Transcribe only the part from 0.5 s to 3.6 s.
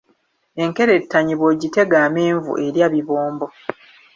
Enkerettanyi bw'ogitega amenvu erya bibombo.